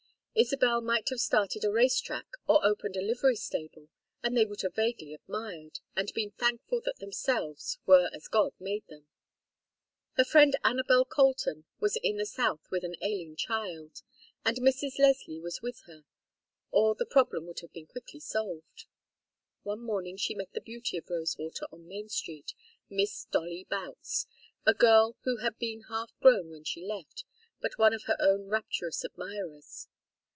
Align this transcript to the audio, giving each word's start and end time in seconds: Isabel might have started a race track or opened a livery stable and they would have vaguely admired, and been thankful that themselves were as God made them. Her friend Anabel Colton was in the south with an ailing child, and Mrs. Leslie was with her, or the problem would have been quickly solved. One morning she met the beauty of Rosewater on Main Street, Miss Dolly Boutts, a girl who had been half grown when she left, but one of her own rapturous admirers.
Isabel 0.33 0.79
might 0.79 1.09
have 1.09 1.19
started 1.19 1.65
a 1.65 1.69
race 1.71 1.99
track 1.99 2.25
or 2.47 2.65
opened 2.65 2.95
a 2.95 3.01
livery 3.01 3.35
stable 3.35 3.89
and 4.23 4.35
they 4.35 4.45
would 4.45 4.61
have 4.61 4.73
vaguely 4.73 5.13
admired, 5.13 5.79
and 5.93 6.11
been 6.13 6.31
thankful 6.31 6.79
that 6.85 6.99
themselves 6.99 7.77
were 7.85 8.09
as 8.13 8.29
God 8.29 8.53
made 8.57 8.87
them. 8.87 9.05
Her 10.13 10.23
friend 10.23 10.55
Anabel 10.63 11.03
Colton 11.03 11.65
was 11.81 11.97
in 12.01 12.15
the 12.15 12.25
south 12.25 12.61
with 12.71 12.85
an 12.85 12.95
ailing 13.01 13.35
child, 13.35 14.03
and 14.45 14.55
Mrs. 14.61 14.97
Leslie 14.99 15.41
was 15.41 15.61
with 15.61 15.81
her, 15.81 16.05
or 16.71 16.95
the 16.95 17.05
problem 17.05 17.45
would 17.47 17.59
have 17.59 17.73
been 17.73 17.85
quickly 17.87 18.21
solved. 18.21 18.85
One 19.63 19.81
morning 19.81 20.15
she 20.15 20.33
met 20.33 20.53
the 20.53 20.61
beauty 20.61 20.95
of 20.95 21.09
Rosewater 21.09 21.65
on 21.73 21.89
Main 21.89 22.07
Street, 22.07 22.53
Miss 22.89 23.25
Dolly 23.25 23.65
Boutts, 23.69 24.27
a 24.65 24.73
girl 24.73 25.17
who 25.25 25.37
had 25.41 25.59
been 25.59 25.81
half 25.89 26.17
grown 26.21 26.49
when 26.51 26.63
she 26.63 26.83
left, 26.87 27.25
but 27.59 27.77
one 27.77 27.93
of 27.93 28.03
her 28.03 28.17
own 28.21 28.47
rapturous 28.47 29.03
admirers. 29.03 29.89